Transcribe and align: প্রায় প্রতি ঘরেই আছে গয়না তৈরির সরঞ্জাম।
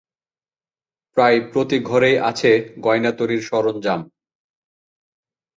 প্রায় 1.17 1.37
প্রতি 1.51 1.77
ঘরেই 1.89 2.17
আছে 2.29 2.51
গয়না 2.79 3.11
তৈরির 3.17 3.41
সরঞ্জাম। 3.41 4.01